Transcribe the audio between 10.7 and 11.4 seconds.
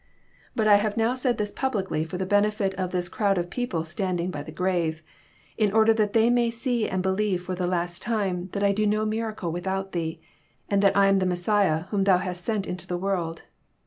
that I am the